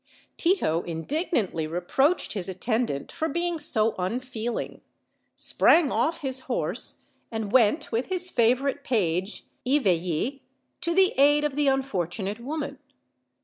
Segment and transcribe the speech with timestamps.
[0.35, 4.81] Tito indignantly reproached his at tendant for being so unfeeling,
[5.35, 10.39] sprang off his horse, and went, with his favorite page, Eveille,
[10.81, 12.79] to the aid of the unfortunate woman.